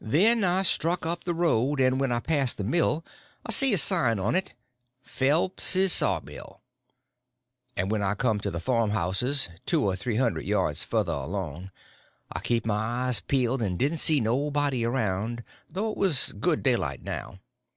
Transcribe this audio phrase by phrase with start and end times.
[0.00, 3.04] Then I struck up the road, and when I passed the mill
[3.44, 4.54] I see a sign on it,
[5.02, 6.60] "Phelps's Sawmill,"
[7.76, 11.72] and when I come to the farm houses, two or three hundred yards further along,
[12.30, 17.02] I kept my eyes peeled, but didn't see nobody around, though it was good daylight
[17.02, 17.40] now.